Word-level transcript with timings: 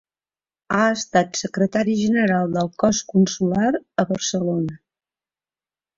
Ha 0.77 0.85
estat 0.93 1.41
secretari 1.41 1.93
general 2.01 2.55
del 2.57 2.71
Cos 2.85 3.03
Consular 3.15 3.71
a 3.77 4.07
Barcelona. 4.15 4.83